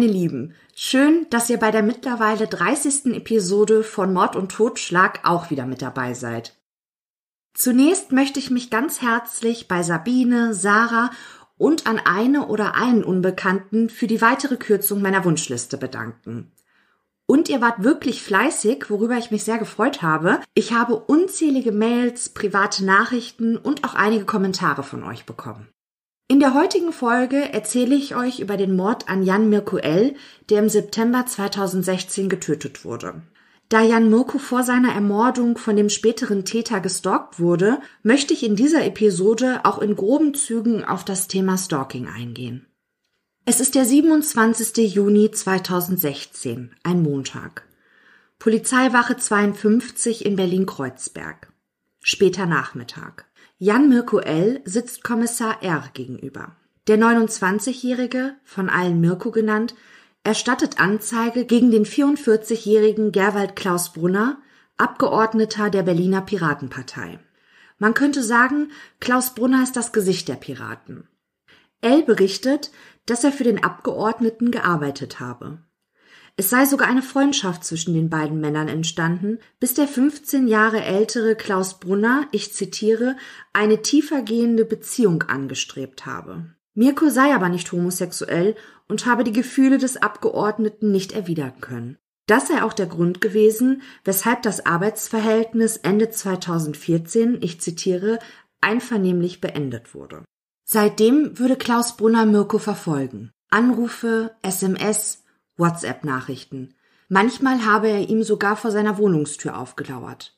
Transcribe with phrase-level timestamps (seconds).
[0.00, 3.14] Meine Lieben, schön, dass ihr bei der mittlerweile 30.
[3.14, 6.56] Episode von Mord und Totschlag auch wieder mit dabei seid.
[7.52, 11.10] Zunächst möchte ich mich ganz herzlich bei Sabine, Sarah
[11.58, 16.50] und an eine oder einen Unbekannten für die weitere Kürzung meiner Wunschliste bedanken.
[17.26, 20.40] Und ihr wart wirklich fleißig, worüber ich mich sehr gefreut habe.
[20.54, 25.68] Ich habe unzählige Mails, private Nachrichten und auch einige Kommentare von euch bekommen.
[26.30, 30.14] In der heutigen Folge erzähle ich euch über den Mord an Jan Mirko L.,
[30.48, 33.22] der im September 2016 getötet wurde.
[33.68, 38.54] Da Jan Mirko vor seiner Ermordung von dem späteren Täter gestalkt wurde, möchte ich in
[38.54, 42.64] dieser Episode auch in groben Zügen auf das Thema Stalking eingehen.
[43.44, 44.94] Es ist der 27.
[44.94, 47.66] Juni 2016, ein Montag.
[48.38, 51.52] Polizeiwache 52 in Berlin-Kreuzberg.
[51.98, 53.29] Später Nachmittag.
[53.62, 54.62] Jan Mirko L.
[54.64, 55.90] sitzt Kommissar R.
[55.92, 56.56] gegenüber.
[56.86, 59.74] Der 29-Jährige, von allen Mirko genannt,
[60.24, 64.38] erstattet Anzeige gegen den 44-jährigen Gerwald Klaus Brunner,
[64.78, 67.18] Abgeordneter der Berliner Piratenpartei.
[67.76, 71.06] Man könnte sagen, Klaus Brunner ist das Gesicht der Piraten.
[71.82, 72.70] L berichtet,
[73.04, 75.58] dass er für den Abgeordneten gearbeitet habe.
[76.40, 81.36] Es sei sogar eine Freundschaft zwischen den beiden Männern entstanden, bis der 15 Jahre ältere
[81.36, 83.18] Klaus Brunner, ich zitiere,
[83.52, 86.46] eine tiefergehende Beziehung angestrebt habe.
[86.72, 88.54] Mirko sei aber nicht homosexuell
[88.88, 91.98] und habe die Gefühle des Abgeordneten nicht erwidern können.
[92.26, 98.18] Das sei auch der Grund gewesen, weshalb das Arbeitsverhältnis Ende 2014, ich zitiere,
[98.62, 100.24] einvernehmlich beendet wurde.
[100.64, 103.30] Seitdem würde Klaus Brunner Mirko verfolgen.
[103.50, 105.20] Anrufe, SMS,
[105.56, 106.74] WhatsApp-Nachrichten.
[107.08, 110.36] Manchmal habe er ihm sogar vor seiner Wohnungstür aufgelauert.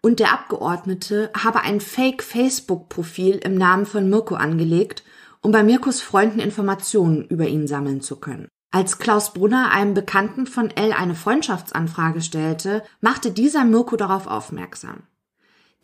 [0.00, 5.04] Und der Abgeordnete habe ein Fake-Facebook-Profil im Namen von Mirko angelegt,
[5.40, 8.48] um bei Mirkos Freunden Informationen über ihn sammeln zu können.
[8.70, 15.02] Als Klaus Brunner einem Bekannten von L eine Freundschaftsanfrage stellte, machte dieser Mirko darauf aufmerksam.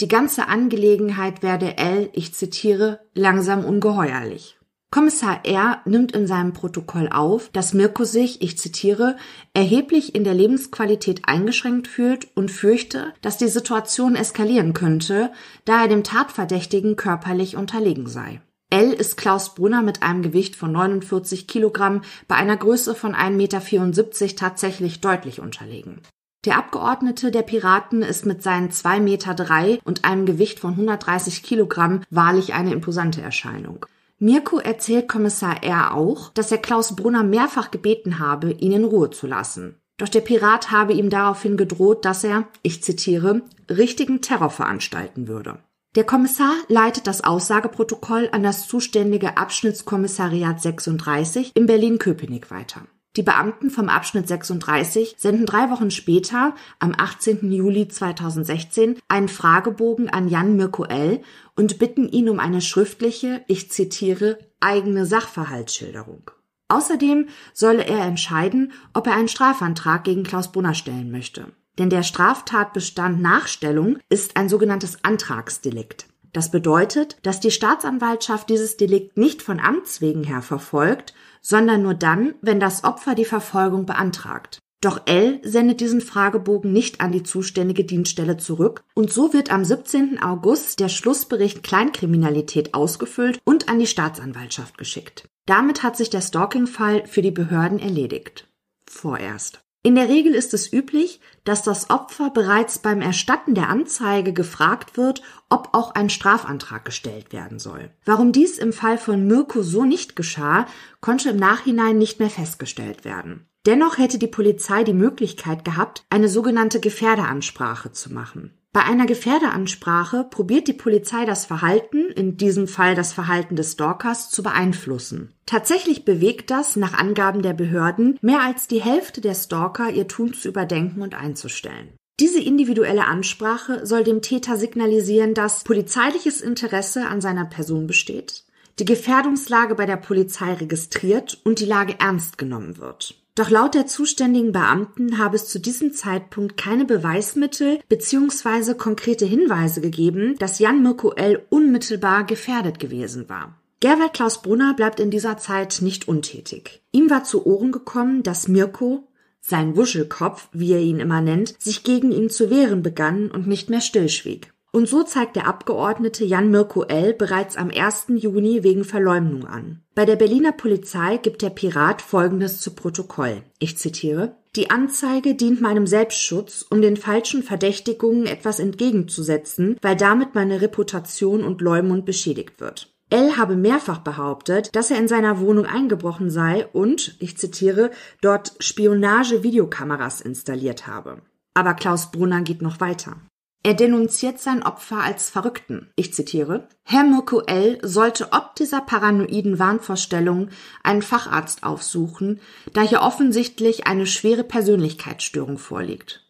[0.00, 4.57] Die ganze Angelegenheit werde L, ich zitiere, langsam ungeheuerlich.
[4.90, 5.82] Kommissar R.
[5.84, 9.16] nimmt in seinem Protokoll auf, dass Mirko sich, ich zitiere,
[9.52, 15.30] erheblich in der Lebensqualität eingeschränkt fühlt und fürchte, dass die Situation eskalieren könnte,
[15.66, 18.40] da er dem Tatverdächtigen körperlich unterlegen sei.
[18.70, 24.22] L ist Klaus Brunner mit einem Gewicht von 49 Kilogramm bei einer Größe von 1,74
[24.22, 26.00] Meter tatsächlich deutlich unterlegen.
[26.46, 32.02] Der Abgeordnete der Piraten ist mit seinen 2,3 Meter und einem Gewicht von 130 Kilogramm
[32.08, 33.84] wahrlich eine imposante Erscheinung.
[34.20, 35.94] Mirko erzählt Kommissar R.
[35.94, 39.80] auch, dass er Klaus Brunner mehrfach gebeten habe, ihn in Ruhe zu lassen.
[39.96, 45.58] Doch der Pirat habe ihm daraufhin gedroht, dass er, ich zitiere, richtigen Terror veranstalten würde.
[45.94, 52.82] Der Kommissar leitet das Aussageprotokoll an das zuständige Abschnittskommissariat 36 in Berlin-Köpenick weiter.
[53.18, 57.50] Die Beamten vom Abschnitt 36 senden drei Wochen später, am 18.
[57.50, 61.20] Juli 2016, einen Fragebogen an Jan Mirko L.
[61.56, 66.30] und bitten ihn um eine schriftliche, ich zitiere, eigene Sachverhaltsschilderung.
[66.68, 71.46] Außerdem solle er entscheiden, ob er einen Strafantrag gegen Klaus Brunner stellen möchte.
[71.76, 76.06] Denn der Straftatbestand Nachstellung ist ein sogenanntes Antragsdelikt.
[76.32, 81.94] Das bedeutet, dass die Staatsanwaltschaft dieses Delikt nicht von Amts wegen her verfolgt, sondern nur
[81.94, 84.58] dann, wenn das Opfer die Verfolgung beantragt.
[84.80, 89.64] Doch L sendet diesen Fragebogen nicht an die zuständige Dienststelle zurück und so wird am
[89.64, 90.22] 17.
[90.22, 95.28] August der Schlussbericht Kleinkriminalität ausgefüllt und an die Staatsanwaltschaft geschickt.
[95.46, 98.46] Damit hat sich der Stalking-Fall für die Behörden erledigt.
[98.86, 99.60] Vorerst.
[99.84, 104.96] In der Regel ist es üblich, dass das Opfer bereits beim Erstatten der Anzeige gefragt
[104.96, 107.90] wird, ob auch ein Strafantrag gestellt werden soll.
[108.04, 110.66] Warum dies im Fall von Mirko so nicht geschah,
[111.00, 113.46] konnte im Nachhinein nicht mehr festgestellt werden.
[113.66, 118.57] Dennoch hätte die Polizei die Möglichkeit gehabt, eine sogenannte Gefährderansprache zu machen.
[118.78, 124.30] Bei einer Gefährderansprache probiert die Polizei das Verhalten, in diesem Fall das Verhalten des Stalkers,
[124.30, 125.34] zu beeinflussen.
[125.46, 130.32] Tatsächlich bewegt das, nach Angaben der Behörden, mehr als die Hälfte der Stalker, ihr Tun
[130.32, 131.88] zu überdenken und einzustellen.
[132.20, 138.44] Diese individuelle Ansprache soll dem Täter signalisieren, dass polizeiliches Interesse an seiner Person besteht,
[138.78, 143.16] die Gefährdungslage bei der Polizei registriert und die Lage ernst genommen wird.
[143.38, 148.74] Doch laut der zuständigen Beamten habe es zu diesem Zeitpunkt keine Beweismittel bzw.
[148.74, 151.46] konkrete Hinweise gegeben, dass Jan Mirko L.
[151.48, 153.56] unmittelbar gefährdet gewesen war.
[153.78, 156.82] Gerwald Klaus Brunner bleibt in dieser Zeit nicht untätig.
[156.90, 159.06] Ihm war zu Ohren gekommen, dass Mirko,
[159.40, 163.70] sein Wuschelkopf, wie er ihn immer nennt, sich gegen ihn zu wehren begann und nicht
[163.70, 164.52] mehr stillschwieg.
[164.70, 167.14] Und so zeigt der Abgeordnete Jan Mirko L.
[167.14, 168.06] bereits am 1.
[168.16, 169.82] Juni wegen Verleumdung an.
[169.94, 173.42] Bei der Berliner Polizei gibt der Pirat Folgendes zu Protokoll.
[173.58, 174.36] Ich zitiere.
[174.56, 181.44] Die Anzeige dient meinem Selbstschutz, um den falschen Verdächtigungen etwas entgegenzusetzen, weil damit meine Reputation
[181.44, 182.92] und Leumund beschädigt wird.
[183.10, 188.52] L habe mehrfach behauptet, dass er in seiner Wohnung eingebrochen sei und, ich zitiere, dort
[188.60, 191.22] Spionage-Videokameras installiert habe.
[191.54, 193.16] Aber Klaus Brunner geht noch weiter.
[193.62, 195.90] Er denunziert sein Opfer als Verrückten.
[195.96, 196.68] Ich zitiere.
[196.84, 197.78] Herr Mirko L.
[197.82, 200.50] sollte ob dieser paranoiden Wahnvorstellung
[200.82, 202.40] einen Facharzt aufsuchen,
[202.72, 206.24] da hier offensichtlich eine schwere Persönlichkeitsstörung vorliegt.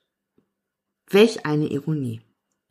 [1.11, 2.23] Welch eine Ironie.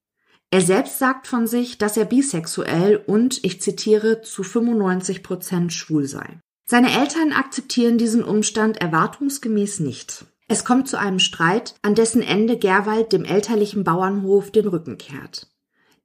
[0.52, 6.06] Er selbst sagt von sich, dass er bisexuell und, ich zitiere, zu 95 Prozent schwul
[6.06, 6.38] sei.
[6.66, 10.24] Seine Eltern akzeptieren diesen Umstand erwartungsgemäß nicht.
[10.46, 15.49] Es kommt zu einem Streit, an dessen Ende Gerwald dem elterlichen Bauernhof den Rücken kehrt.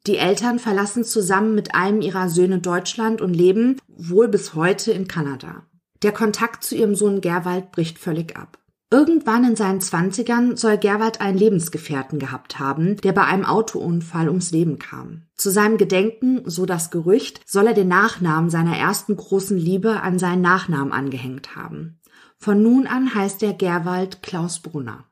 [0.08, 5.08] Die Eltern verlassen zusammen mit einem ihrer Söhne Deutschland und leben wohl bis heute in
[5.08, 5.64] Kanada.
[6.04, 8.60] Der Kontakt zu ihrem Sohn Gerwald bricht völlig ab.
[8.92, 14.52] Irgendwann in seinen Zwanzigern soll Gerwald einen Lebensgefährten gehabt haben, der bei einem Autounfall ums
[14.52, 15.24] Leben kam.
[15.36, 20.20] Zu seinem Gedenken, so das Gerücht, soll er den Nachnamen seiner ersten großen Liebe an
[20.20, 22.00] seinen Nachnamen angehängt haben.
[22.38, 25.06] Von nun an heißt er Gerwald Klaus Brunner.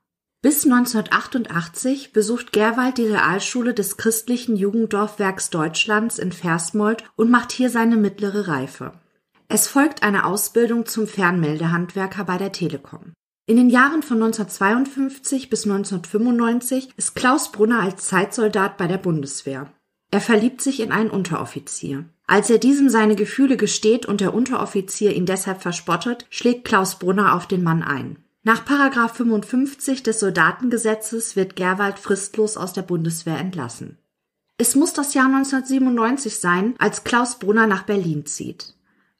[0.44, 7.70] Bis 1988 besucht Gerwald die Realschule des christlichen Jugenddorfwerks Deutschlands in Versmold und macht hier
[7.70, 8.92] seine mittlere Reife.
[9.48, 13.14] Es folgt eine Ausbildung zum Fernmeldehandwerker bei der Telekom.
[13.46, 19.72] In den Jahren von 1952 bis 1995 ist Klaus Brunner als Zeitsoldat bei der Bundeswehr.
[20.10, 22.04] Er verliebt sich in einen Unteroffizier.
[22.26, 27.34] Als er diesem seine Gefühle gesteht und der Unteroffizier ihn deshalb verspottet, schlägt Klaus Brunner
[27.34, 28.18] auf den Mann ein.
[28.46, 33.96] Nach 55 des Soldatengesetzes wird Gerwald fristlos aus der Bundeswehr entlassen.
[34.58, 38.74] Es muss das Jahr 1997 sein, als Klaus Brunner nach Berlin zieht.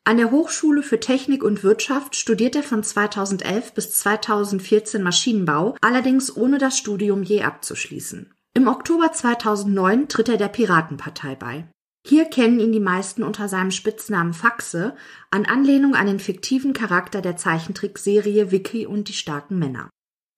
[0.04, 6.36] An der Hochschule für Technik und Wirtschaft studiert er von 2011 bis 2014 Maschinenbau, allerdings
[6.36, 8.30] ohne das Studium je abzuschließen.
[8.52, 11.66] Im Oktober 2009 tritt er der Piratenpartei bei.
[12.06, 14.94] Hier kennen ihn die meisten unter seinem Spitznamen Faxe,
[15.30, 19.88] an Anlehnung an den fiktiven Charakter der Zeichentrickserie Vicky und die starken Männer.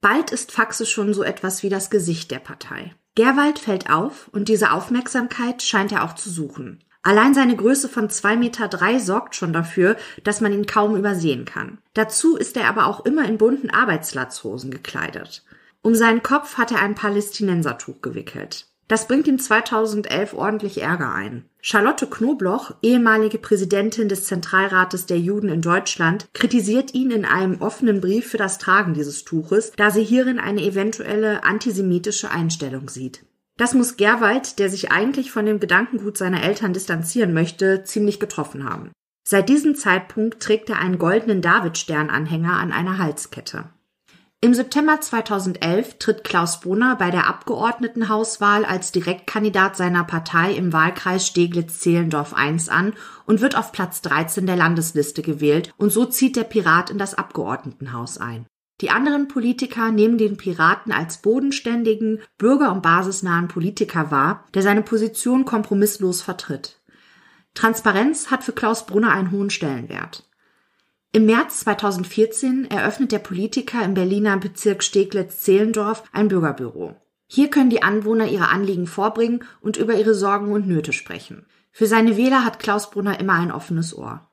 [0.01, 2.95] Bald ist Faxe schon so etwas wie das Gesicht der Partei.
[3.17, 6.85] Gerwald fällt auf und diese Aufmerksamkeit scheint er auch zu suchen.
[7.03, 11.45] Allein seine Größe von zwei Meter drei sorgt schon dafür, dass man ihn kaum übersehen
[11.45, 11.79] kann.
[11.95, 15.45] Dazu ist er aber auch immer in bunten Arbeitslatzhosen gekleidet.
[15.83, 18.67] Um seinen Kopf hat er ein Palästinensertuch gewickelt.
[18.89, 21.45] Das bringt ihm 2011 ordentlich Ärger ein.
[21.61, 28.01] Charlotte Knobloch, ehemalige Präsidentin des Zentralrates der Juden in Deutschland, kritisiert ihn in einem offenen
[28.01, 33.25] Brief für das Tragen dieses Tuches, da sie hierin eine eventuelle antisemitische Einstellung sieht.
[33.57, 38.69] Das muss Gerwald, der sich eigentlich von dem Gedankengut seiner Eltern distanzieren möchte, ziemlich getroffen
[38.69, 38.93] haben.
[39.27, 43.65] Seit diesem Zeitpunkt trägt er einen goldenen Davidstern-Anhänger an einer Halskette.
[44.43, 51.27] Im September 2011 tritt Klaus Brunner bei der Abgeordnetenhauswahl als Direktkandidat seiner Partei im Wahlkreis
[51.27, 52.93] Steglitz-Zehlendorf I an
[53.25, 57.15] und wird auf Platz 13 der Landesliste gewählt und so zieht der Pirat in das
[57.15, 58.47] Abgeordnetenhaus ein.
[58.83, 64.83] Die anderen Politiker nehmen den Piraten als bodenständigen, bürger- und basisnahen Politiker wahr, der seine
[64.83, 66.83] Position kompromisslos vertritt.
[67.55, 70.26] Transparenz hat für Klaus Brunner einen hohen Stellenwert.
[71.17, 76.95] Im März 2014 eröffnet der Politiker im Berliner Bezirk Steglitz-Zehlendorf ein Bürgerbüro.
[77.27, 81.47] Hier können die Anwohner ihre Anliegen vorbringen und über ihre Sorgen und Nöte sprechen.
[81.73, 84.29] Für seine Wähler hat Klaus Brunner immer ein offenes Ohr.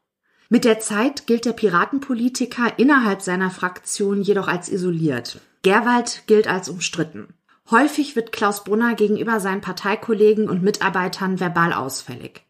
[0.50, 5.40] Mit der Zeit gilt der Piratenpolitiker innerhalb seiner Fraktion jedoch als isoliert.
[5.62, 7.30] Gerwald gilt als umstritten.
[7.72, 12.46] Häufig wird Klaus Brunner gegenüber seinen Parteikollegen und Mitarbeitern verbal ausfällig.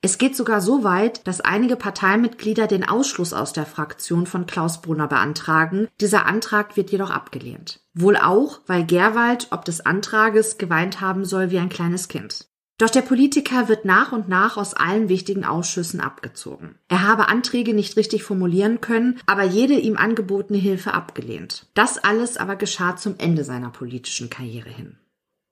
[0.00, 4.80] Es geht sogar so weit, dass einige Parteimitglieder den Ausschluss aus der Fraktion von Klaus
[4.80, 5.88] Brunner beantragen.
[6.00, 7.80] Dieser Antrag wird jedoch abgelehnt.
[7.94, 12.46] Wohl auch, weil Gerwald ob des Antrages geweint haben soll wie ein kleines Kind.
[12.78, 16.76] Doch der Politiker wird nach und nach aus allen wichtigen Ausschüssen abgezogen.
[16.86, 21.66] Er habe Anträge nicht richtig formulieren können, aber jede ihm angebotene Hilfe abgelehnt.
[21.74, 24.96] Das alles aber geschah zum Ende seiner politischen Karriere hin.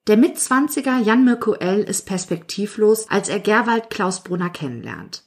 [0.07, 1.81] Der Mitzwanziger Jan Mirko L.
[1.81, 5.25] ist perspektivlos, als er Gerwald Klaus Brunner kennenlernt.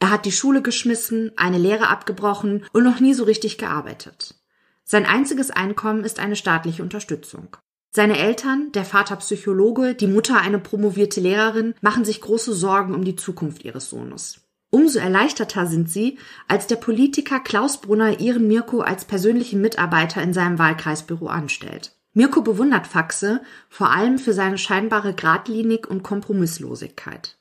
[0.00, 4.34] Er hat die Schule geschmissen, eine Lehre abgebrochen und noch nie so richtig gearbeitet.
[4.82, 7.56] Sein einziges Einkommen ist eine staatliche Unterstützung.
[7.92, 13.04] Seine Eltern, der Vater Psychologe, die Mutter eine promovierte Lehrerin, machen sich große Sorgen um
[13.04, 14.40] die Zukunft ihres Sohnes.
[14.70, 16.18] Umso erleichterter sind sie,
[16.48, 21.95] als der Politiker Klaus Brunner ihren Mirko als persönlichen Mitarbeiter in seinem Wahlkreisbüro anstellt.
[22.16, 27.36] Mirko bewundert Faxe vor allem für seine scheinbare Gradlinig und Kompromisslosigkeit.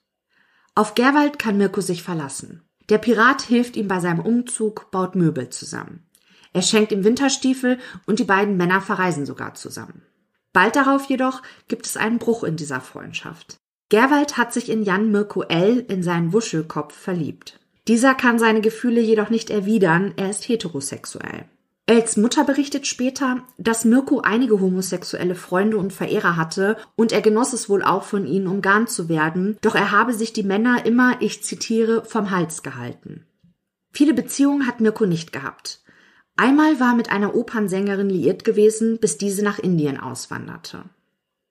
[0.75, 2.61] Auf Gerwald kann Mirko sich verlassen.
[2.89, 6.03] Der Pirat hilft ihm bei seinem Umzug, baut Möbel zusammen.
[6.51, 10.01] Er schenkt ihm Winterstiefel und die beiden Männer verreisen sogar zusammen.
[10.51, 13.55] Bald darauf jedoch gibt es einen Bruch in dieser Freundschaft.
[13.87, 15.85] Gerwald hat sich in Jan Mirko L.
[15.87, 17.61] in seinen Wuschelkopf verliebt.
[17.87, 21.45] Dieser kann seine Gefühle jedoch nicht erwidern, er ist heterosexuell.
[21.87, 27.53] Els Mutter berichtet später, dass Mirko einige homosexuelle Freunde und Verehrer hatte und er genoss
[27.53, 31.21] es wohl auch von ihnen umgarnt zu werden, doch er habe sich die Männer immer,
[31.21, 33.27] ich zitiere, vom Hals gehalten.
[33.91, 35.83] Viele Beziehungen hat Mirko nicht gehabt.
[36.35, 40.83] Einmal war mit einer Opernsängerin liiert gewesen, bis diese nach Indien auswanderte.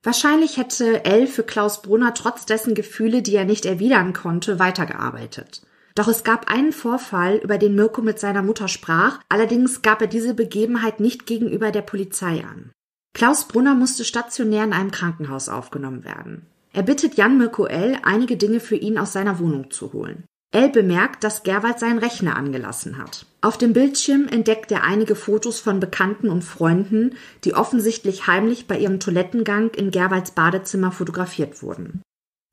[0.03, 5.63] Wahrscheinlich hätte L für Klaus Brunner trotz dessen Gefühle, die er nicht erwidern konnte, weitergearbeitet.
[5.97, 10.09] Doch es gab einen Vorfall, über den Mirko mit seiner Mutter sprach, allerdings gab er
[10.09, 12.73] diese Begebenheit nicht gegenüber der Polizei an.
[13.15, 16.47] Klaus Brunner musste stationär in einem Krankenhaus aufgenommen werden.
[16.73, 20.25] Er bittet Jan Mirko L., einige Dinge für ihn aus seiner Wohnung zu holen.
[20.51, 23.27] L bemerkt, dass Gerwald seinen Rechner angelassen hat.
[23.41, 28.79] Auf dem Bildschirm entdeckt er einige Fotos von Bekannten und Freunden, die offensichtlich heimlich bei
[28.79, 32.03] ihrem Toilettengang in Gerwalds Badezimmer fotografiert wurden.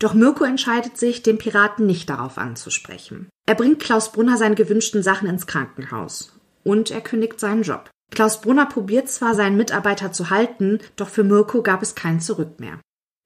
[0.02, 3.30] Doch Mirko entscheidet sich, den Piraten nicht darauf anzusprechen.
[3.46, 6.34] Er bringt Klaus Brunner seine gewünschten Sachen ins Krankenhaus.
[6.64, 7.92] Und er kündigt seinen Job.
[8.10, 12.60] Klaus Brunner probiert zwar, seinen Mitarbeiter zu halten, doch für Mirko gab es kein Zurück
[12.60, 12.80] mehr.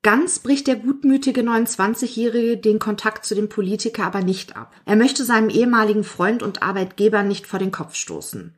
[0.03, 4.73] Ganz bricht der gutmütige 29-Jährige den Kontakt zu dem Politiker aber nicht ab.
[4.83, 8.53] Er möchte seinem ehemaligen Freund und Arbeitgeber nicht vor den Kopf stoßen.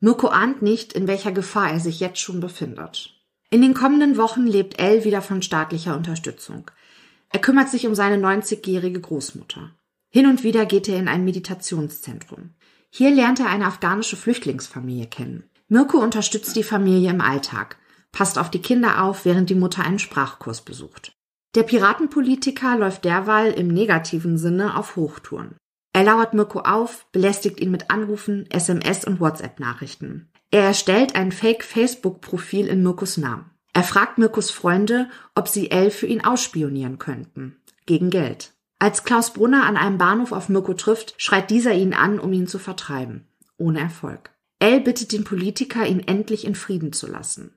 [0.00, 3.14] Mirko ahnt nicht, in welcher Gefahr er sich jetzt schon befindet.
[3.48, 6.70] In den kommenden Wochen lebt Elle wieder von staatlicher Unterstützung.
[7.30, 9.70] Er kümmert sich um seine 90-jährige Großmutter.
[10.08, 12.50] Hin und wieder geht er in ein Meditationszentrum.
[12.90, 15.44] Hier lernt er eine afghanische Flüchtlingsfamilie kennen.
[15.68, 17.76] Mirko unterstützt die Familie im Alltag,
[18.12, 21.12] passt auf die Kinder auf, während die Mutter einen Sprachkurs besucht.
[21.54, 25.56] Der Piratenpolitiker läuft derweil im negativen Sinne auf Hochtouren.
[25.92, 30.30] Er lauert Mirko auf, belästigt ihn mit Anrufen, SMS und WhatsApp-Nachrichten.
[30.50, 33.50] Er erstellt ein Fake-Facebook-Profil in Mirkos Namen.
[33.76, 37.56] Er fragt Mirkus Freunde, ob sie Elle für ihn ausspionieren könnten.
[37.84, 38.54] Gegen Geld.
[38.78, 42.46] Als Klaus Brunner an einem Bahnhof auf Mirko trifft, schreit dieser ihn an, um ihn
[42.46, 43.26] zu vertreiben.
[43.58, 44.30] Ohne Erfolg.
[44.60, 47.52] Elle bittet den Politiker, ihn endlich in Frieden zu lassen.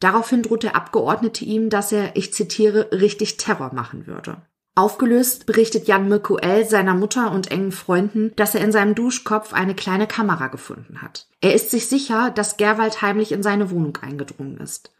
[0.00, 4.42] Daraufhin droht der Abgeordnete ihm, dass er, ich zitiere, richtig Terror machen würde.
[4.74, 6.68] Aufgelöst berichtet Jan Mirko L.
[6.68, 11.26] seiner Mutter und engen Freunden, dass er in seinem Duschkopf eine kleine Kamera gefunden hat.
[11.40, 14.92] Er ist sich sicher, dass Gerwald heimlich in seine Wohnung eingedrungen ist.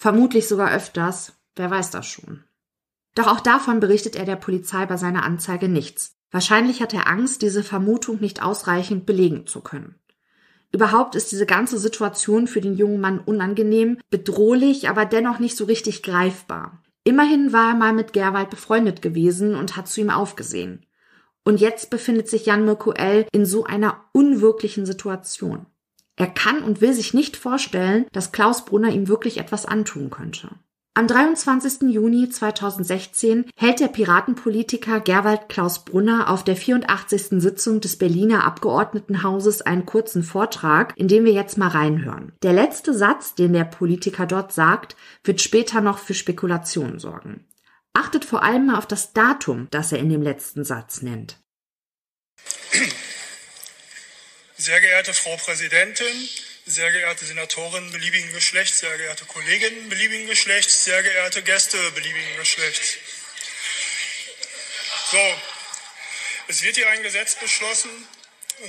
[0.00, 2.42] Vermutlich sogar öfters, wer weiß das schon.
[3.14, 6.16] Doch auch davon berichtet er der Polizei bei seiner Anzeige nichts.
[6.30, 9.96] Wahrscheinlich hat er Angst, diese Vermutung nicht ausreichend belegen zu können.
[10.72, 15.66] Überhaupt ist diese ganze Situation für den jungen Mann unangenehm, bedrohlich, aber dennoch nicht so
[15.66, 16.82] richtig greifbar.
[17.04, 20.86] Immerhin war er mal mit Gerwald befreundet gewesen und hat zu ihm aufgesehen.
[21.44, 23.26] Und jetzt befindet sich Jan Mirko L.
[23.32, 25.66] in so einer unwirklichen Situation.
[26.16, 30.50] Er kann und will sich nicht vorstellen, dass Klaus Brunner ihm wirklich etwas antun könnte.
[30.92, 31.88] Am 23.
[31.92, 37.40] Juni 2016 hält der Piratenpolitiker Gerwald Klaus Brunner auf der 84.
[37.40, 42.32] Sitzung des Berliner Abgeordnetenhauses einen kurzen Vortrag, in dem wir jetzt mal reinhören.
[42.42, 47.46] Der letzte Satz, den der Politiker dort sagt, wird später noch für Spekulationen sorgen.
[47.92, 51.40] Achtet vor allem mal auf das Datum, das er in dem letzten Satz nennt.
[54.60, 56.28] Sehr geehrte Frau Präsidentin,
[56.66, 62.98] sehr geehrte Senatorin beliebigen Geschlechts, sehr geehrte Kolleginnen beliebigen Geschlechts, sehr geehrte Gäste beliebigen Geschlechts.
[65.10, 65.40] So,
[66.48, 67.88] es wird hier ein Gesetz beschlossen,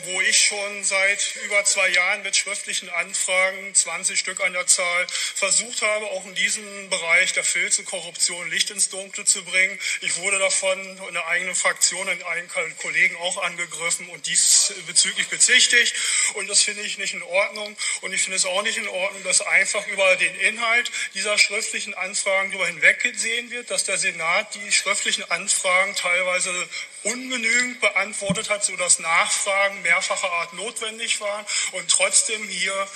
[0.05, 5.07] wo ich schon seit über zwei Jahren mit schriftlichen Anfragen, 20 Stück an der Zahl,
[5.09, 9.77] versucht habe, auch in diesem Bereich der Filze-Korruption Licht ins Dunkle zu bringen.
[10.01, 15.93] Ich wurde davon in der eigenen Fraktion und allen Kollegen auch angegriffen und diesbezüglich bezichtigt.
[16.35, 17.75] Und das finde ich nicht in Ordnung.
[18.01, 21.93] Und ich finde es auch nicht in Ordnung, dass einfach über den Inhalt dieser schriftlichen
[21.95, 26.69] Anfragen darüber hinweggesehen wird, dass der Senat die schriftlichen Anfragen teilweise
[27.03, 32.87] ungenügend beantwortet hat, sodass Nachfragen mehrfacher Art notwendig waren und trotzdem hier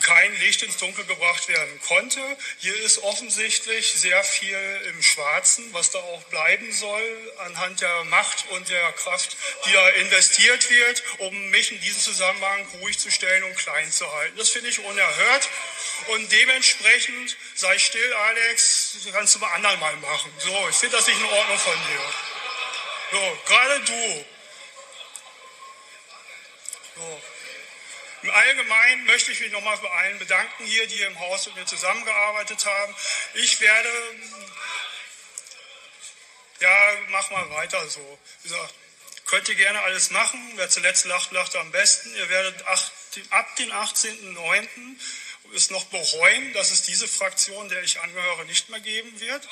[0.00, 2.20] kein Licht ins Dunkel gebracht werden konnte.
[2.58, 4.56] Hier ist offensichtlich sehr viel
[4.90, 9.88] im Schwarzen, was da auch bleiben soll, anhand der Macht und der Kraft, die da
[9.88, 14.36] investiert wird, um mich in diesem Zusammenhang ruhig zu stellen und klein zu halten.
[14.36, 15.48] Das finde ich unerhört.
[16.08, 20.32] Und dementsprechend sei still, Alex, kannst du mal anderen mal machen.
[20.38, 22.12] So, ich finde das nicht in Ordnung von dir.
[23.12, 24.24] So, gerade du.
[26.96, 27.22] So.
[28.22, 31.56] Im Allgemeinen möchte ich mich nochmal bei allen bedanken hier, die hier im Haus mit
[31.56, 32.94] mir zusammengearbeitet haben.
[33.34, 33.90] Ich werde,
[36.60, 38.18] ja, mach mal weiter so.
[38.42, 38.74] Wie gesagt,
[39.26, 40.52] könnt ihr gerne alles machen.
[40.54, 42.14] Wer zuletzt lacht, lacht am besten.
[42.14, 44.68] Ihr werdet ab dem 18.09.
[45.54, 49.48] es noch bereuen, dass es diese Fraktion, der ich angehöre, nicht mehr geben wird.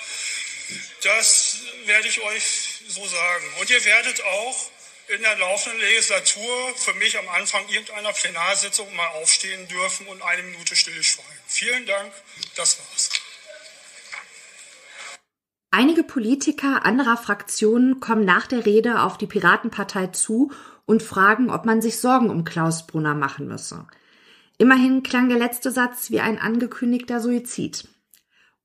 [1.03, 3.55] Das werde ich euch so sagen.
[3.59, 4.71] Und ihr werdet auch
[5.11, 10.43] in der laufenden Legislatur für mich am Anfang irgendeiner Plenarsitzung mal aufstehen dürfen und eine
[10.43, 11.43] Minute stillschweigen.
[11.47, 12.13] Vielen Dank,
[12.57, 13.11] das war's.
[15.73, 20.53] Einige Politiker anderer Fraktionen kommen nach der Rede auf die Piratenpartei zu
[20.85, 23.87] und fragen, ob man sich Sorgen um Klaus Brunner machen müsse.
[24.59, 27.89] Immerhin klang der letzte Satz wie ein angekündigter Suizid.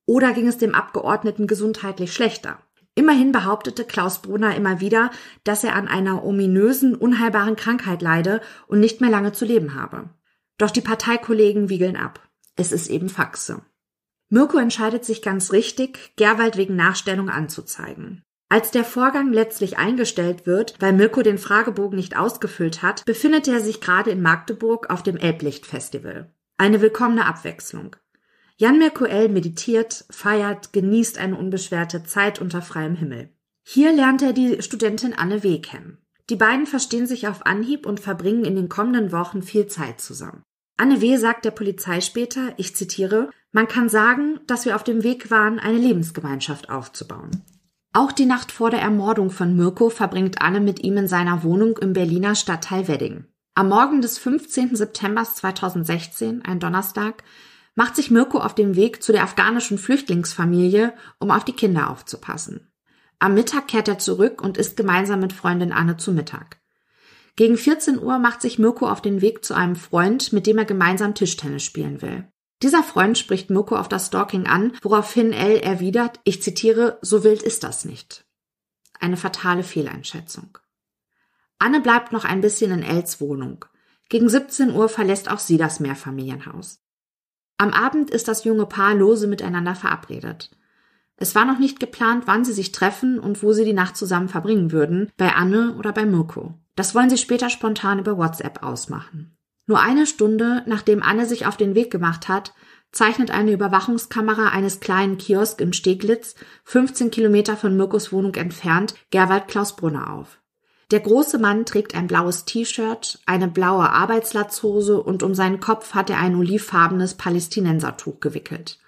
[0.06, 2.65] Oder ging es dem Abgeordneten gesundheitlich schlechter?
[2.96, 5.12] Immerhin behauptete Klaus Brunner immer wieder,
[5.44, 10.10] dass er an einer ominösen, unheilbaren Krankheit leide und nicht mehr lange zu leben habe.
[10.58, 12.22] Doch die Parteikollegen wiegeln ab.
[12.56, 13.62] Es ist eben Faxe.
[14.30, 18.24] Mirko entscheidet sich ganz richtig, Gerwald wegen Nachstellung anzuzeigen.
[18.48, 23.60] Als der Vorgang letztlich eingestellt wird, weil Mirko den Fragebogen nicht ausgefüllt hat, befindet er
[23.60, 26.34] sich gerade in Magdeburg auf dem Elblicht-Festival.
[26.58, 27.98] Eine willkommene Abwechslung.
[28.58, 33.30] Jan Merkuel meditiert, feiert, genießt eine unbeschwerte Zeit unter freiem Himmel.
[33.64, 35.60] Hier lernt er die Studentin Anne W.
[35.60, 35.98] kennen.
[36.30, 40.44] Die beiden verstehen sich auf Anhieb und verbringen in den kommenden Wochen viel Zeit zusammen.
[40.78, 41.18] Anne W.
[41.18, 45.60] sagt der Polizei später, ich zitiere, man kann sagen, dass wir auf dem Weg waren,
[45.60, 47.44] eine Lebensgemeinschaft aufzubauen.
[47.92, 51.78] Auch die Nacht vor der Ermordung von Mirko verbringt Anne mit ihm in seiner Wohnung
[51.78, 53.26] im Berliner Stadtteil Wedding.
[53.54, 54.76] Am Morgen des 15.
[54.76, 57.24] September 2016, ein Donnerstag,
[57.76, 62.72] macht sich Mirko auf dem Weg zu der afghanischen Flüchtlingsfamilie, um auf die Kinder aufzupassen.
[63.20, 66.60] Am Mittag kehrt er zurück und isst gemeinsam mit Freundin Anne zu Mittag.
[67.36, 70.66] Gegen 14 Uhr macht sich Mirko auf den Weg zu einem Freund, mit dem er
[70.66, 72.28] gemeinsam Tischtennis spielen will.
[72.64, 77.44] Dieser Freund spricht Mirko auf das Stalking an, woraufhin L erwidert, ich zitiere, so wild
[77.44, 78.26] ist das nicht.
[79.00, 80.58] Eine fatale Fehleinschätzung.
[81.60, 83.66] Anne bleibt noch ein bisschen in Els Wohnung.
[84.08, 86.85] Gegen 17 Uhr verlässt auch sie das Mehrfamilienhaus.
[87.58, 90.52] Am Abend ist das junge Paar lose miteinander verabredet.
[91.18, 94.28] Es war noch nicht geplant, wann sie sich treffen und wo sie die Nacht zusammen
[94.28, 96.60] verbringen würden, bei Anne oder bei Mirko.
[96.76, 99.38] Das wollen sie später spontan über WhatsApp ausmachen.
[99.68, 102.54] Nur eine Stunde, nachdem Anne sich auf den Weg gemacht hat,
[102.92, 109.48] zeichnet eine Überwachungskamera eines kleinen Kiosk in Steglitz, 15 Kilometer von Mirkos Wohnung entfernt, Gerwald
[109.48, 110.40] Klaus Brunner auf.
[110.92, 116.10] Der große Mann trägt ein blaues T-Shirt, eine blaue Arbeitslatzhose und um seinen Kopf hat
[116.10, 118.80] er ein olivfarbenes Palästinensertuch gewickelt.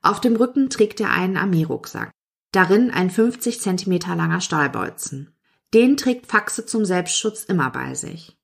[0.00, 2.10] Auf dem Rücken trägt er einen Armeerucksack.
[2.52, 5.34] Darin ein 50 Zentimeter langer Stahlbolzen.
[5.74, 8.38] Den trägt Faxe zum Selbstschutz immer bei sich.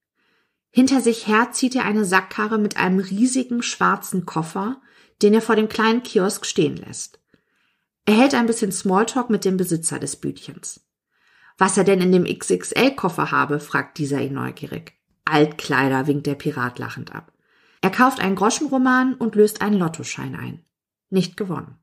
[0.71, 4.81] Hinter sich her zieht er eine Sackkarre mit einem riesigen schwarzen Koffer,
[5.23, 7.21] den er vor dem kleinen Kiosk stehen lässt.
[8.05, 10.81] Er hält ein bisschen Smalltalk mit dem Besitzer des Bütchens.
[11.61, 14.95] Was er denn in dem XXL-Koffer habe, fragt dieser ihn neugierig.
[15.27, 17.35] Altkleider, winkt der Pirat lachend ab.
[17.83, 20.65] Er kauft einen Groschenroman und löst einen Lottoschein ein.
[21.11, 21.77] Nicht gewonnen.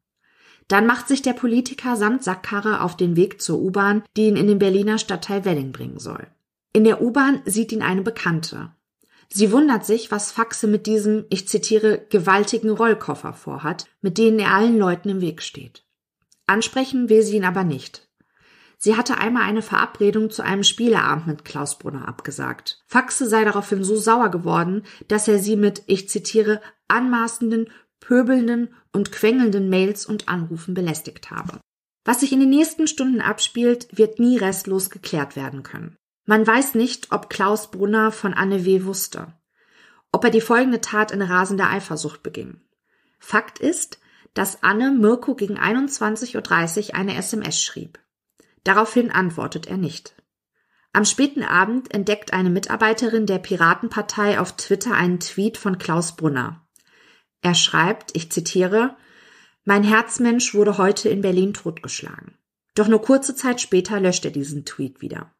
[0.68, 4.48] Dann macht sich der Politiker samt Sackkarre auf den Weg zur U-Bahn, die ihn in
[4.48, 6.26] den Berliner Stadtteil Wedding bringen soll.
[6.74, 8.72] In der U-Bahn sieht ihn eine Bekannte.
[9.30, 14.56] Sie wundert sich, was Faxe mit diesem, ich zitiere, gewaltigen Rollkoffer vorhat, mit denen er
[14.56, 15.84] allen Leuten im Weg steht.
[16.48, 18.07] Ansprechen will sie ihn aber nicht.
[18.78, 22.84] Sie hatte einmal eine Verabredung zu einem Spieleabend mit Klaus Brunner abgesagt.
[22.86, 29.12] Faxe sei daraufhin so sauer geworden, dass er sie mit, ich zitiere, anmaßenden, pöbelnden und
[29.12, 31.60] quengelnden Mails und Anrufen belästigt habe.
[32.06, 35.98] Was sich in den nächsten Stunden abspielt, wird nie restlos geklärt werden können.
[36.26, 38.86] Man weiß nicht, ob Klaus Brunner von Anne W.
[38.86, 39.34] wusste,
[40.12, 42.62] ob er die folgende Tat in rasender Eifersucht beging.
[43.20, 44.00] Fakt ist,
[44.34, 48.00] dass Anne Mirko gegen 21.30 Uhr eine SMS schrieb.
[48.68, 50.14] Daraufhin antwortet er nicht.
[50.92, 56.68] Am späten Abend entdeckt eine Mitarbeiterin der Piratenpartei auf Twitter einen Tweet von Klaus Brunner.
[57.42, 58.98] Er schreibt, ich zitiere,
[59.64, 62.38] Mein Herzmensch wurde heute in Berlin totgeschlagen.
[62.76, 65.34] Doch nur kurze Zeit später löscht er diesen Tweet wieder.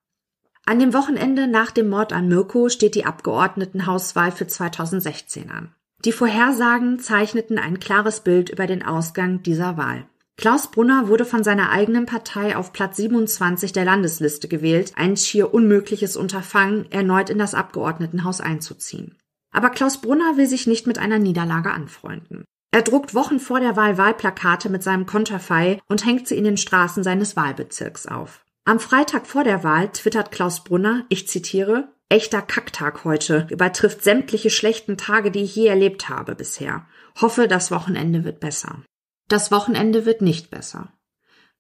[0.66, 5.76] An dem Wochenende nach dem Mord an Mirko steht die Abgeordnetenhauswahl für 2016 an.
[6.06, 10.08] Die Vorhersagen zeichneten ein klares Bild über den Ausgang dieser Wahl.
[10.40, 15.52] Klaus Brunner wurde von seiner eigenen Partei auf Platz 27 der Landesliste gewählt, ein schier
[15.52, 19.18] unmögliches Unterfangen, erneut in das Abgeordnetenhaus einzuziehen.
[19.52, 22.46] Aber Klaus Brunner will sich nicht mit einer Niederlage anfreunden.
[22.72, 26.58] Er druckt Wochen vor der Wahl Wahlplakate mit seinem Konterfei und hängt sie in den
[26.58, 28.46] Straßen seines Wahlbezirks auf.
[28.64, 34.52] Am Freitag vor der Wahl twittert Klaus Brunner, ich zitiere, Echter Kacktag heute, übertrifft sämtliche
[34.52, 36.86] schlechten Tage, die ich je erlebt habe bisher.
[37.20, 38.84] Hoffe, das Wochenende wird besser.
[39.28, 40.94] Das Wochenende wird nicht besser.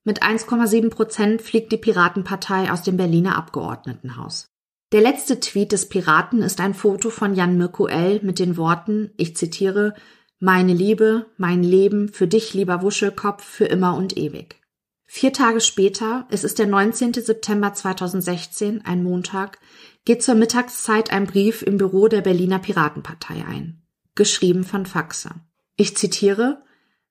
[0.03, 4.49] Mit 1,7 Prozent fliegt die Piratenpartei aus dem Berliner Abgeordnetenhaus.
[4.93, 7.89] Der letzte Tweet des Piraten ist ein Foto von Jan Mirko
[8.21, 9.95] mit den Worten, ich zitiere,
[10.39, 14.61] Meine Liebe, mein Leben, für dich, lieber Wuschelkopf, für immer und ewig.
[15.05, 17.13] Vier Tage später, es ist der 19.
[17.13, 19.59] September 2016, ein Montag,
[20.05, 23.81] geht zur Mittagszeit ein Brief im Büro der Berliner Piratenpartei ein.
[24.15, 25.31] Geschrieben von Faxe.
[25.75, 26.63] Ich zitiere,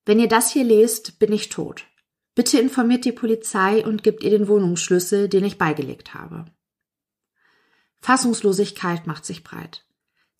[0.06, 1.84] wenn ihr das hier lest, bin ich tot.
[2.36, 6.44] Bitte informiert die Polizei und gebt ihr den Wohnungsschlüssel, den ich beigelegt habe.
[8.00, 9.84] Fassungslosigkeit macht sich breit.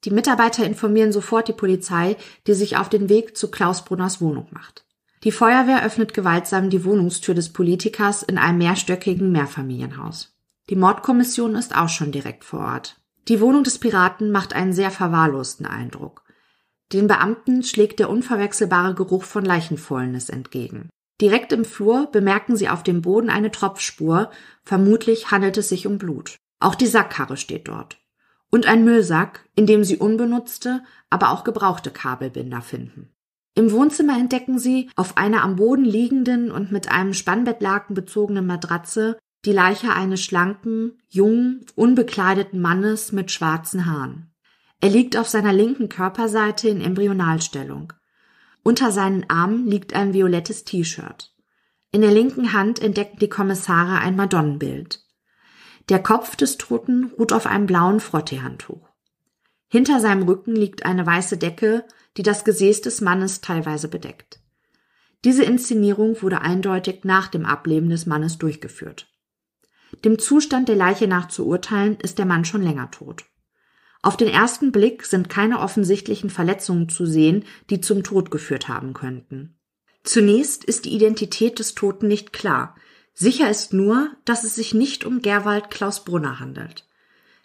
[0.05, 4.47] Die Mitarbeiter informieren sofort die Polizei, die sich auf den Weg zu Klaus Brunners Wohnung
[4.53, 4.87] macht.
[5.25, 10.37] Die Feuerwehr öffnet gewaltsam die Wohnungstür des Politikers in einem mehrstöckigen Mehrfamilienhaus.
[10.71, 13.01] Die Mordkommission ist auch schon direkt vor Ort.
[13.27, 16.26] Die Wohnung des Piraten macht einen sehr verwahrlosten Eindruck.
[16.92, 20.88] Den Beamten schlägt der unverwechselbare Geruch von Leichenfäulnis entgegen.
[21.20, 24.31] Direkt im Flur bemerken sie auf dem Boden eine Tropfspur,
[24.62, 26.37] vermutlich handelt es sich um Blut.
[26.61, 27.99] Auch die Sackkarre steht dort.
[28.51, 33.11] Und ein Müllsack, in dem sie unbenutzte, aber auch gebrauchte Kabelbinder finden.
[33.55, 39.18] Im Wohnzimmer entdecken sie auf einer am Boden liegenden und mit einem Spannbettlaken bezogenen Matratze
[39.46, 44.31] die Leiche eines schlanken, jungen, unbekleideten Mannes mit schwarzen Haaren.
[44.81, 47.93] Er liegt auf seiner linken Körperseite in Embryonalstellung.
[48.62, 51.33] Unter seinen Armen liegt ein violettes T-Shirt.
[51.93, 55.03] In der linken Hand entdecken die Kommissare ein Madonnenbild.
[55.89, 58.89] Der Kopf des Toten ruht auf einem blauen Frotteehandtuch.
[59.69, 61.85] Hinter seinem Rücken liegt eine weiße Decke,
[62.17, 64.41] die das Gesäß des Mannes teilweise bedeckt.
[65.25, 69.09] Diese Inszenierung wurde eindeutig nach dem Ableben des Mannes durchgeführt.
[70.05, 73.25] Dem Zustand der Leiche nach zu urteilen, ist der Mann schon länger tot.
[74.03, 78.95] Auf den ersten Blick sind keine offensichtlichen Verletzungen zu sehen, die zum Tod geführt haben
[78.95, 79.59] könnten.
[80.05, 82.77] Zunächst ist die Identität des Toten nicht klar.
[83.13, 86.87] Sicher ist nur, dass es sich nicht um Gerwald Klaus Brunner handelt.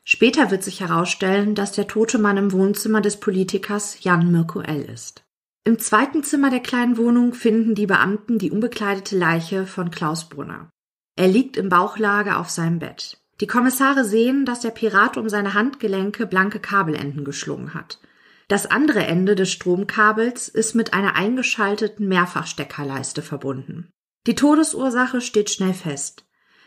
[0.03, 4.83] Später wird sich herausstellen, dass der tote Mann im Wohnzimmer des Politikers Jan Mirko L.
[4.83, 5.23] ist.
[5.63, 10.69] Im zweiten Zimmer der kleinen Wohnung finden die Beamten die unbekleidete Leiche von Klaus Brunner.
[11.15, 13.20] Er liegt im Bauchlage auf seinem Bett.
[13.41, 17.99] Die Kommissare sehen, dass der Pirat um seine Handgelenke blanke Kabelenden geschlungen hat.
[18.47, 23.89] Das andere Ende des Stromkabels ist mit einer eingeschalteten Mehrfachsteckerleiste verbunden.
[24.27, 26.25] Die Todesursache steht schnell fest.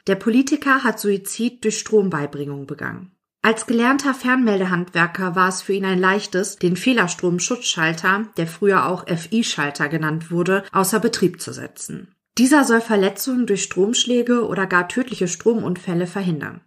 [0.09, 3.13] Der Politiker hat Suizid durch Strombeibringung begangen.
[3.43, 9.89] Als gelernter Fernmeldehandwerker war es für ihn ein leichtes, den Fehlerstromschutzschalter, der früher auch FI-Schalter
[9.89, 12.14] genannt wurde, außer Betrieb zu setzen.
[12.37, 16.63] Dieser soll Verletzungen durch Stromschläge oder gar tödliche Stromunfälle verhindern.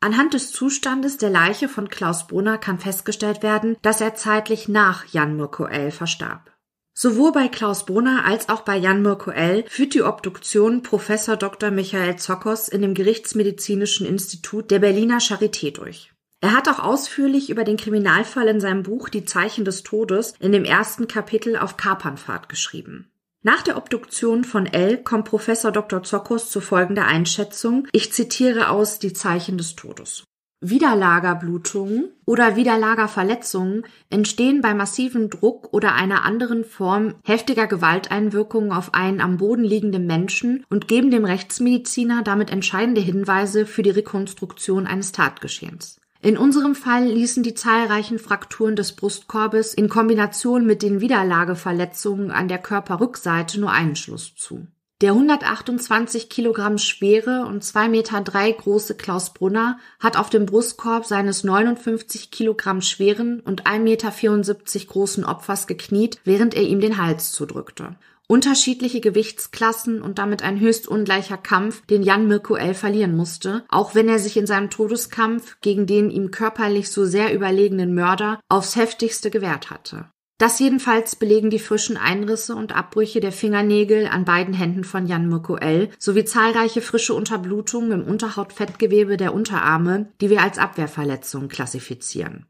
[0.00, 5.04] Anhand des Zustandes der Leiche von Klaus Brunner kann festgestellt werden, dass er zeitlich nach
[5.06, 5.90] Jan Mirko L.
[5.90, 6.50] verstarb.
[6.92, 9.64] Sowohl bei Klaus Brunner als auch bei Jan Mirko L.
[9.68, 11.70] führt die Obduktion Professor Dr.
[11.70, 16.12] Michael Zokos in dem Gerichtsmedizinischen Institut der Berliner Charité durch.
[16.40, 20.52] Er hat auch ausführlich über den Kriminalfall in seinem Buch Die Zeichen des Todes in
[20.52, 23.09] dem ersten Kapitel auf Kapernfahrt geschrieben.
[23.42, 26.02] Nach der Obduktion von L kommt Professor Dr.
[26.02, 27.88] Zokos zu folgender Einschätzung.
[27.92, 30.24] Ich zitiere aus Die Zeichen des Todes.
[30.62, 39.22] Widerlagerblutungen oder Widerlagerverletzungen entstehen bei massivem Druck oder einer anderen Form heftiger Gewalteinwirkungen auf einen
[39.22, 45.12] am Boden liegenden Menschen und geben dem Rechtsmediziner damit entscheidende Hinweise für die Rekonstruktion eines
[45.12, 45.99] Tatgeschehens.
[46.22, 52.46] In unserem Fall ließen die zahlreichen Frakturen des Brustkorbes in Kombination mit den Widerlageverletzungen an
[52.46, 54.66] der Körperrückseite nur einen Schluss zu.
[55.00, 61.42] Der 128 Kilogramm schwere und 2,3 Meter große Klaus Brunner hat auf dem Brustkorb seines
[61.42, 67.96] 59 Kilogramm schweren und 1,74 Meter großen Opfers gekniet, während er ihm den Hals zudrückte.
[68.30, 72.74] Unterschiedliche Gewichtsklassen und damit ein höchst ungleicher Kampf, den Jan Mirko L.
[72.74, 77.34] verlieren musste, auch wenn er sich in seinem Todeskampf gegen den ihm körperlich so sehr
[77.34, 80.08] überlegenen Mörder aufs heftigste gewehrt hatte.
[80.38, 85.28] Das jedenfalls belegen die frischen Einrisse und Abbrüche der Fingernägel an beiden Händen von Jan
[85.28, 85.90] Mirko L.
[85.98, 92.46] sowie zahlreiche frische Unterblutungen im Unterhautfettgewebe der Unterarme, die wir als Abwehrverletzungen klassifizieren.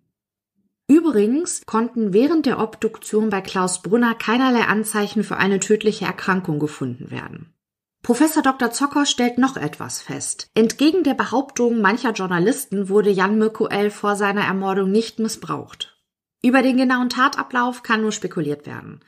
[0.91, 7.13] Übrigens konnten während der Obduktion bei Klaus Brunner keinerlei Anzeichen für eine tödliche Erkrankung gefunden
[7.13, 7.55] werden.
[8.03, 8.73] Professor Dr.
[8.73, 10.49] Zocker stellt noch etwas fest.
[10.53, 13.93] Entgegen der Behauptung mancher Journalisten wurde Jan Mirko L.
[13.93, 15.97] vor seiner Ermordung nicht missbraucht.
[16.43, 18.99] Über den genauen Tatablauf kann nur spekuliert werden.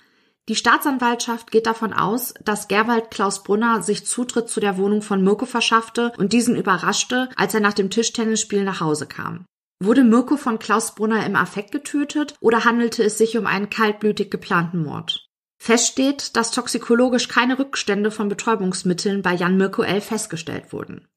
[0.49, 5.25] Die Staatsanwaltschaft geht davon aus, dass Gerwald Klaus Brunner sich Zutritt zu der Wohnung von
[5.25, 9.47] Mirko verschaffte und diesen überraschte, als er nach dem Tischtennisspiel nach Hause kam.
[9.85, 14.31] Wurde Mirko von Klaus Brunner im Affekt getötet oder handelte es sich um einen kaltblütig
[14.31, 15.29] geplanten Mord?
[15.59, 20.01] Fest steht, dass toxikologisch keine Rückstände von Betäubungsmitteln bei Jan Mirko L.
[20.01, 21.09] festgestellt wurden.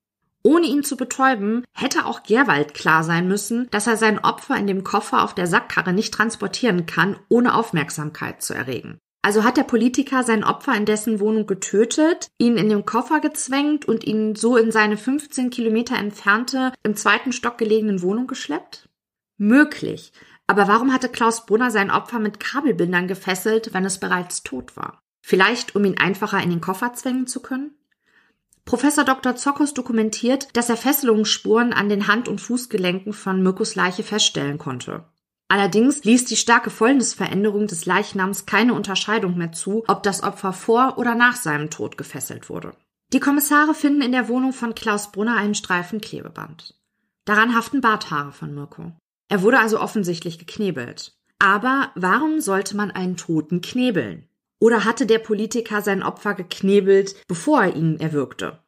[0.42, 4.66] Ohne ihn zu betäuben, hätte auch Gerwald klar sein müssen, dass er sein Opfer in
[4.66, 8.98] dem Koffer auf der Sackkarre nicht transportieren kann, ohne Aufmerksamkeit zu erregen.
[9.26, 13.88] Also hat der Politiker sein Opfer in dessen Wohnung getötet, ihn in den Koffer gezwängt
[13.88, 18.88] und ihn so in seine 15 Kilometer entfernte, im zweiten Stock gelegenen Wohnung geschleppt?
[19.38, 20.14] Möglich.
[20.46, 25.02] Aber warum hatte Klaus Brunner sein Opfer mit Kabelbindern gefesselt, wenn es bereits tot war?
[25.24, 27.72] Vielleicht, um ihn einfacher in den Koffer zwängen zu können?
[28.64, 29.36] Professor Dr.
[29.36, 35.04] Zokos dokumentiert, dass er Fesselungsspuren an den Hand- und Fußgelenken von Mirkus Leiche feststellen konnte.
[35.48, 40.98] Allerdings ließ die starke Fäulnisveränderung des Leichnams keine Unterscheidung mehr zu, ob das Opfer vor
[40.98, 42.74] oder nach seinem Tod gefesselt wurde.
[43.14, 46.76] Die Kommissare finden in der Wohnung von Klaus Brunner einen Streifen Klebeband.
[47.26, 48.92] Daran haften Barthaare von Mirko.
[49.30, 51.16] Er wurde also offensichtlich geknebelt.
[51.38, 54.28] Aber warum sollte man einen Toten knebeln?
[54.60, 58.60] Oder hatte der Politiker sein Opfer geknebelt, bevor er ihn erwürgte?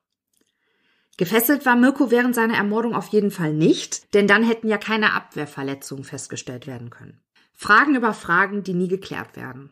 [1.18, 5.14] Gefesselt war Mirko während seiner Ermordung auf jeden Fall nicht, denn dann hätten ja keine
[5.14, 7.20] Abwehrverletzungen festgestellt werden können.
[7.54, 9.72] Fragen über Fragen, die nie geklärt werden.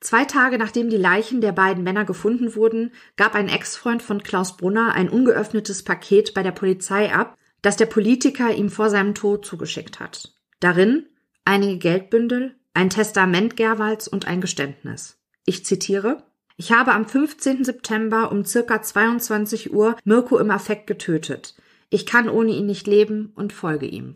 [0.00, 4.56] Zwei Tage nachdem die Leichen der beiden Männer gefunden wurden, gab ein Ex-Freund von Klaus
[4.56, 9.46] Brunner ein ungeöffnetes Paket bei der Polizei ab, das der Politiker ihm vor seinem Tod
[9.46, 10.34] zugeschickt hat.
[10.60, 11.06] Darin
[11.44, 15.18] einige Geldbündel, ein Testament Gerwalds und ein Geständnis.
[15.44, 16.24] Ich zitiere
[16.64, 17.64] Ich habe am 15.
[17.64, 21.56] September um circa 22 Uhr Mirko im Affekt getötet.
[21.90, 24.14] Ich kann ohne ihn nicht leben und folge ihm.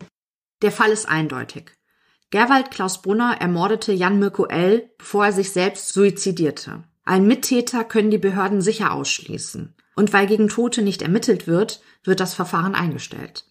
[0.61, 1.73] Der Fall ist eindeutig.
[2.29, 6.85] Gerwald Klaus Brunner ermordete Jan Mirko L., bevor er sich selbst suizidierte.
[7.03, 9.75] Ein Mittäter können die Behörden sicher ausschließen.
[9.97, 13.43] Und weil gegen Tote nicht ermittelt wird, wird das Verfahren eingestellt.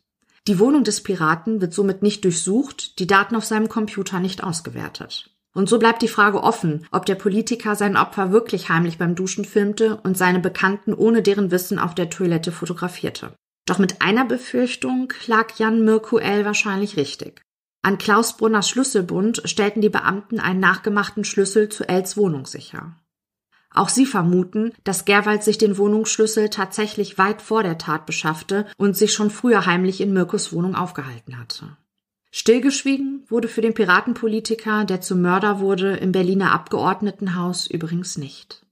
[0.49, 5.36] Die Wohnung des Piraten wird somit nicht durchsucht, die Daten auf seinem Computer nicht ausgewertet.
[5.57, 9.47] Und so bleibt die Frage offen, ob der Politiker sein Opfer wirklich heimlich beim Duschen
[9.47, 13.33] filmte und seine Bekannten ohne deren Wissen auf der Toilette fotografierte.
[13.65, 16.45] Doch mit einer Befürchtung lag Jan Mirko L.
[16.45, 17.41] wahrscheinlich richtig.
[17.81, 22.95] An Klaus Brunners Schlüsselbund stellten die Beamten einen nachgemachten Schlüssel zu Els Wohnung sicher.
[23.71, 28.95] Auch sie vermuten, dass Gerwald sich den Wohnungsschlüssel tatsächlich weit vor der Tat beschaffte und
[28.95, 31.79] sich schon früher heimlich in Mirkos Wohnung aufgehalten hatte.
[32.39, 38.66] Stillgeschwiegen wurde für den Piratenpolitiker, der zum Mörder wurde, im Berliner Abgeordnetenhaus übrigens nicht.